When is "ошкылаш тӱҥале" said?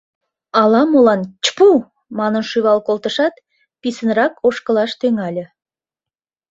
4.47-5.45